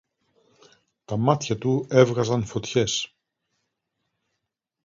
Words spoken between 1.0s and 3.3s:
Τα μάτια του έβγαζαν φωτιές